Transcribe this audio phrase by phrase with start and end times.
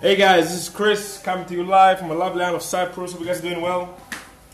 [0.00, 3.12] Hey guys, this is Chris coming to you live from a lovely island of Cyprus.
[3.12, 3.98] Hope you guys are doing well.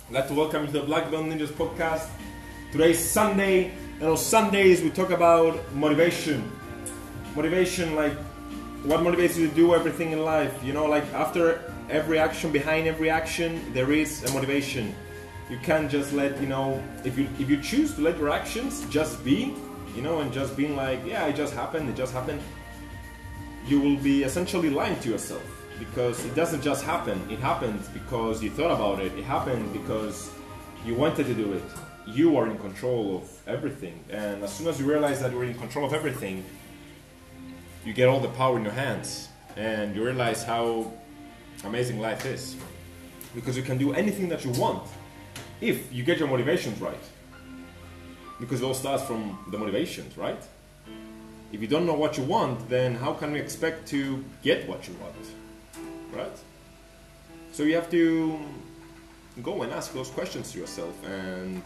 [0.09, 2.09] I'd like to welcome you to the Black Belt Ninjas podcast.
[2.73, 3.71] Today's Sunday,
[4.01, 6.51] and on Sundays we talk about motivation.
[7.37, 8.15] Motivation, like
[8.83, 10.53] what motivates you to do everything in life.
[10.65, 14.93] You know, like after every action, behind every action, there is a motivation.
[15.49, 18.85] You can't just let you know if you if you choose to let your actions
[18.91, 19.55] just be,
[19.95, 22.43] you know, and just being like, yeah, it just happened, it just happened
[23.67, 25.43] you will be essentially lying to yourself
[25.79, 27.21] because it doesn't just happen.
[27.31, 29.13] It happens because you thought about it.
[29.19, 30.31] It happened because
[30.85, 31.63] you wanted to do it.
[32.07, 34.05] You are in control of everything.
[34.11, 36.45] And as soon as you realize that you're in control of everything,
[37.85, 40.93] you get all the power in your hands and you realize how
[41.65, 42.57] amazing life is.
[43.35, 44.89] Because you can do anything that you want
[45.61, 47.05] if you get your motivations right.
[48.39, 50.41] Because it all starts from the motivations, right?
[51.53, 54.89] If you don't know what you want, then how can we expect to get what
[54.89, 55.15] you want?
[56.13, 56.39] Right?
[57.53, 58.39] So you have to
[59.43, 60.95] go and ask those questions to yourself.
[61.05, 61.63] And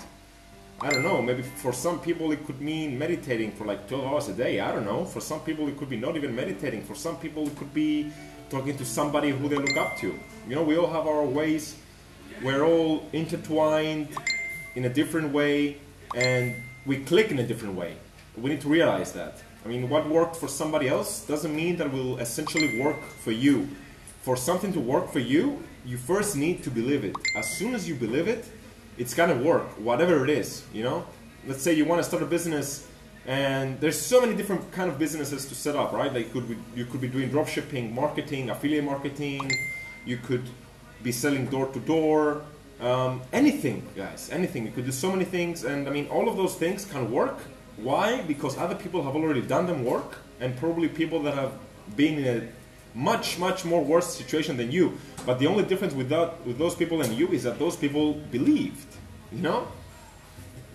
[0.80, 4.28] I don't know, maybe for some people it could mean meditating for like 12 hours
[4.28, 4.60] a day.
[4.60, 5.04] I don't know.
[5.04, 6.84] For some people it could be not even meditating.
[6.84, 8.12] For some people it could be
[8.50, 10.18] talking to somebody who they look up to.
[10.48, 11.76] You know, we all have our ways.
[12.42, 14.08] We're all intertwined
[14.74, 15.78] in a different way
[16.14, 16.54] and
[16.86, 17.96] we click in a different way.
[18.36, 19.42] We need to realize that.
[19.64, 23.68] I mean, what worked for somebody else doesn't mean that will essentially work for you.
[24.22, 27.14] For something to work for you, you first need to believe it.
[27.36, 28.44] As soon as you believe it,
[28.98, 31.04] it's gonna work, whatever it is, you know?
[31.46, 32.86] Let's say you wanna start a business
[33.26, 36.12] and there's so many different kind of businesses to set up, right?
[36.12, 39.50] Like could be, you could be doing drop shipping, marketing, affiliate marketing,
[40.06, 40.44] you could
[41.02, 42.42] be selling door to door,
[42.80, 44.64] um, anything, guys, anything.
[44.66, 47.38] You could do so many things, and I mean, all of those things can work
[47.82, 48.22] why?
[48.22, 51.52] Because other people have already done them work, and probably people that have
[51.96, 52.48] been in a
[52.94, 54.98] much, much more worse situation than you.
[55.26, 58.14] But the only difference with that, with those people and you, is that those people
[58.14, 58.86] believed.
[59.32, 59.68] You know,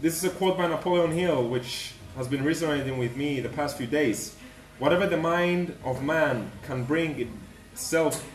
[0.01, 3.77] this is a quote by Napoleon Hill, which has been resonating with me the past
[3.77, 4.35] few days.
[4.79, 7.29] Whatever the mind of man can bring
[7.73, 8.25] itself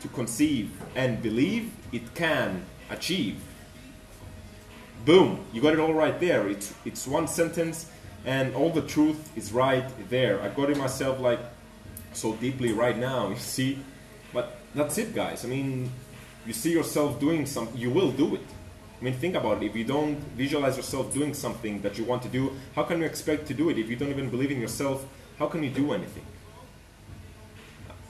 [0.00, 3.40] to conceive and believe, it can achieve
[5.04, 6.48] boom, you got it all right there.
[6.48, 7.86] It's it's one sentence,
[8.24, 10.40] and all the truth is right there.
[10.40, 11.40] I got it myself like
[12.12, 13.28] so deeply right now.
[13.34, 13.78] You see,
[14.32, 15.44] but that's it, guys.
[15.44, 15.90] I mean,
[16.46, 18.46] you see yourself doing something, you will do it.
[19.00, 19.66] I mean, think about it.
[19.66, 23.06] If you don't visualize yourself doing something that you want to do, how can you
[23.06, 23.78] expect to do it?
[23.78, 25.04] If you don't even believe in yourself,
[25.38, 26.24] how can you do anything?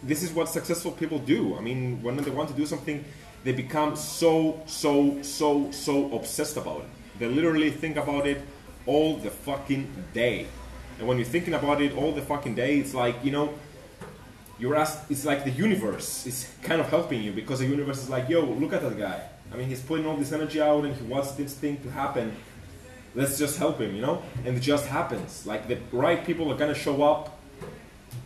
[0.02, 1.56] This is what successful people do.
[1.56, 3.04] I mean, when they want to do something,
[3.44, 6.88] they become so, so, so, so obsessed about it.
[7.18, 8.40] They literally think about it
[8.86, 10.46] all the fucking day.
[10.98, 13.54] And when you're thinking about it all the fucking day, it's like, you know,
[14.58, 18.08] you're asked, it's like the universe is kind of helping you because the universe is
[18.08, 19.22] like, yo, look at that guy.
[19.52, 22.34] I mean, he's putting all this energy out and he wants this thing to happen.
[23.14, 24.22] Let's just help him, you know?
[24.44, 25.46] And it just happens.
[25.46, 27.38] Like the right people are gonna show up,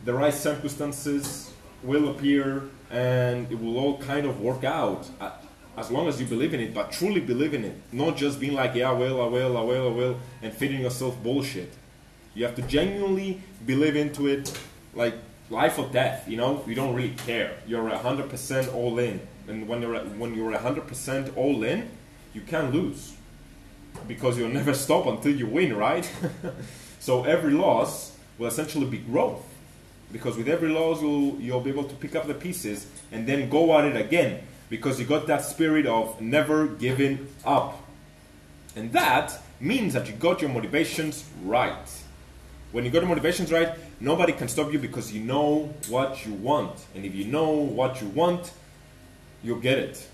[0.04, 1.52] the right circumstances
[1.82, 5.30] will appear, and it will all kind of work out uh,
[5.76, 7.76] as long as you believe in it, but truly believe in it.
[7.92, 9.94] Not just being like, yeah, I will, I ah, will, I ah, will, I ah,
[9.94, 11.72] will, and feeding yourself bullshit.
[12.34, 14.58] You have to genuinely believe into it,
[14.94, 15.14] like
[15.50, 16.28] life or death.
[16.28, 17.58] You know, you don't really care.
[17.66, 21.88] You're hundred percent all in, and when you're when you're hundred percent all in,
[22.34, 23.14] you can't lose
[24.06, 26.10] because you'll never stop until you win, right?
[27.00, 29.44] so every loss will essentially be growth
[30.12, 33.48] because with every loss you'll, you'll be able to pick up the pieces and then
[33.48, 34.42] go at it again.
[34.70, 37.82] Because you got that spirit of never giving up.
[38.76, 41.88] And that means that you got your motivations right.
[42.72, 46.34] When you got your motivations right nobody can stop you because you know what you
[46.34, 46.74] want.
[46.94, 48.52] And if you know what you want
[49.42, 50.06] you'll get it.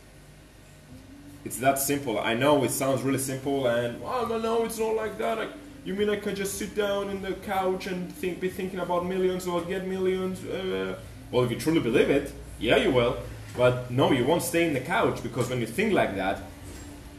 [1.44, 2.19] It's that simple.
[2.19, 5.38] I know it sounds really simple and oh no no it's not like that.
[5.38, 5.49] I,
[5.84, 9.06] you mean I can just sit down in the couch and think, be thinking about
[9.06, 10.43] millions or get millions?
[10.45, 10.97] Uh,
[11.31, 13.19] well, if you truly believe it, yeah, you will.
[13.57, 16.41] But no, you won't stay in the couch because when you think like that,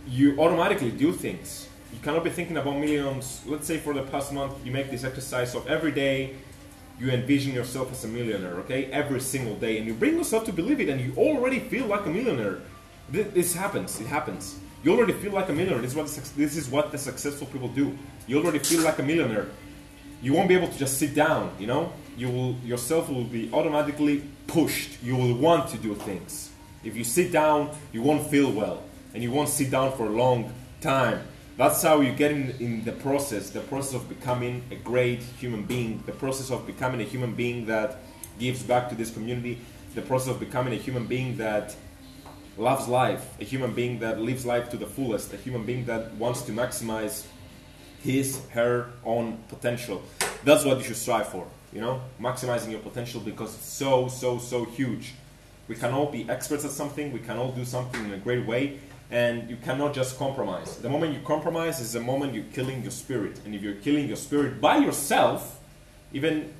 [0.07, 1.67] you automatically do things.
[1.93, 3.41] You cannot be thinking about millions.
[3.45, 6.35] Let's say for the past month, you make this exercise of every day
[6.99, 8.85] you envision yourself as a millionaire, okay?
[8.85, 9.77] Every single day.
[9.77, 12.61] And you bring yourself to believe it and you already feel like a millionaire.
[13.09, 13.99] This happens.
[14.01, 14.59] It happens.
[14.83, 15.81] You already feel like a millionaire.
[15.81, 17.97] This is what the, this is what the successful people do.
[18.27, 19.47] You already feel like a millionaire.
[20.21, 21.51] You won't be able to just sit down.
[21.59, 25.01] You know, you will yourself will be automatically pushed.
[25.03, 26.51] You will want to do things.
[26.83, 30.09] If you sit down, you won't feel well, and you won't sit down for a
[30.09, 31.21] long time.
[31.57, 35.63] That's how you get in, in the process, the process of becoming a great human
[35.63, 37.97] being, the process of becoming a human being that
[38.37, 39.61] gives back to this community,
[39.95, 41.75] the process of becoming a human being that
[42.57, 46.13] loves life, a human being that lives life to the fullest, a human being that
[46.13, 47.25] wants to maximize
[48.01, 50.01] his, her own potential.
[50.43, 52.01] That's what you should strive for, you know?
[52.19, 55.13] Maximizing your potential because it's so, so, so huge.
[55.67, 58.45] We can all be experts at something, we can all do something in a great
[58.45, 58.79] way,
[59.11, 60.77] and you cannot just compromise.
[60.77, 63.39] The moment you compromise is the moment you're killing your spirit.
[63.45, 65.59] And if you're killing your spirit by yourself,
[66.13, 66.53] even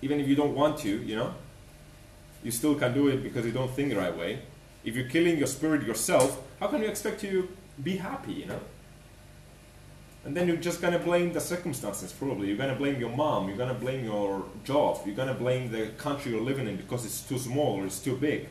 [0.00, 1.34] even if you don't want to, you know,
[2.44, 4.40] you still can do it because you don't think the right way.
[4.84, 7.48] If you're killing your spirit yourself, how can you expect to
[7.82, 8.60] be happy, you know?
[10.24, 12.48] And then you're just gonna blame the circumstances, probably.
[12.48, 16.32] You're gonna blame your mom, you're gonna blame your job, you're gonna blame the country
[16.32, 18.48] you're living in because it's too small or it's too big.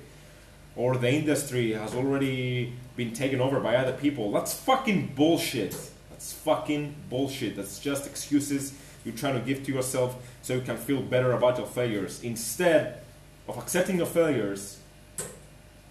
[0.75, 4.31] Or the industry has already been taken over by other people.
[4.31, 5.75] That's fucking bullshit.
[6.09, 7.56] That's fucking bullshit.
[7.56, 8.73] That's just excuses
[9.03, 12.23] you're trying to give to yourself so you can feel better about your failures.
[12.23, 13.01] Instead
[13.47, 14.80] of accepting your failures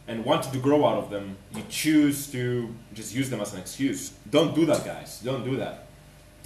[0.08, 3.60] and wanted to grow out of them, you choose to just use them as an
[3.60, 4.10] excuse.
[4.30, 5.20] Don't do that, guys.
[5.20, 5.86] Don't do that.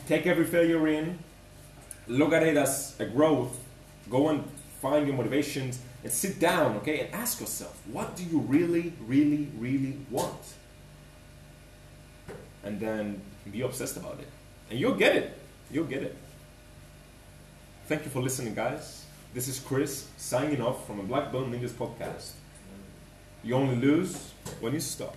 [0.07, 1.19] Take every failure in,
[2.09, 3.59] look at it as a growth,
[4.09, 4.45] go and
[4.81, 9.49] find your motivations, and sit down, okay, and ask yourself, what do you really, really,
[9.59, 10.41] really want?
[12.65, 13.21] And then
[13.51, 14.29] be obsessed about it.
[14.71, 15.39] And you'll get it.
[15.71, 16.17] You'll get it.
[17.87, 19.05] Thank you for listening, guys.
[19.35, 22.33] This is Chris signing off from a Black Belt Ninjas podcast.
[23.43, 25.17] You only lose when you stop.